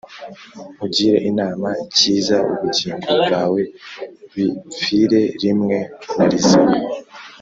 [0.73, 3.61] nkugire inama Kiza ubugingo bwawe
[4.33, 5.77] bipfire rimwe
[6.15, 6.73] na rizima